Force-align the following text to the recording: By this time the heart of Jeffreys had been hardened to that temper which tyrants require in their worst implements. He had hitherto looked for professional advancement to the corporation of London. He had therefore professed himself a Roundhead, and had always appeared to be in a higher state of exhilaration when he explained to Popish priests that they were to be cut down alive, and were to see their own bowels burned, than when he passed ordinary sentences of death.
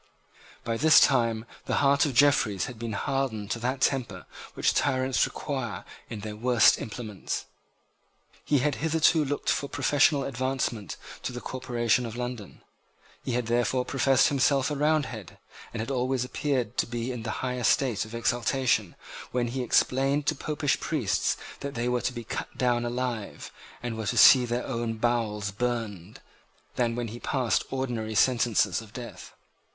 By 0.63 0.77
this 0.77 0.99
time 0.99 1.45
the 1.67 1.75
heart 1.75 2.07
of 2.07 2.15
Jeffreys 2.15 2.65
had 2.65 2.79
been 2.79 2.93
hardened 2.93 3.51
to 3.51 3.59
that 3.59 3.81
temper 3.81 4.25
which 4.55 4.73
tyrants 4.73 5.27
require 5.27 5.85
in 6.09 6.21
their 6.21 6.35
worst 6.35 6.81
implements. 6.81 7.45
He 8.43 8.57
had 8.65 8.73
hitherto 8.81 9.23
looked 9.23 9.51
for 9.51 9.69
professional 9.69 10.23
advancement 10.23 10.97
to 11.21 11.31
the 11.31 11.39
corporation 11.39 12.07
of 12.07 12.15
London. 12.15 12.61
He 13.23 13.33
had 13.33 13.45
therefore 13.45 13.85
professed 13.85 14.29
himself 14.29 14.71
a 14.71 14.75
Roundhead, 14.75 15.37
and 15.71 15.79
had 15.81 15.91
always 15.91 16.25
appeared 16.25 16.77
to 16.77 16.87
be 16.87 17.11
in 17.11 17.23
a 17.27 17.29
higher 17.29 17.63
state 17.63 18.03
of 18.03 18.15
exhilaration 18.15 18.95
when 19.31 19.49
he 19.49 19.61
explained 19.61 20.25
to 20.25 20.33
Popish 20.35 20.79
priests 20.79 21.37
that 21.59 21.75
they 21.75 21.87
were 21.87 22.01
to 22.01 22.11
be 22.11 22.23
cut 22.23 22.57
down 22.57 22.85
alive, 22.85 23.51
and 23.83 23.95
were 23.95 24.07
to 24.07 24.17
see 24.17 24.45
their 24.47 24.65
own 24.65 24.93
bowels 24.95 25.51
burned, 25.51 26.21
than 26.75 26.95
when 26.95 27.09
he 27.09 27.19
passed 27.19 27.65
ordinary 27.69 28.15
sentences 28.15 28.81
of 28.81 28.93
death. 28.93 29.33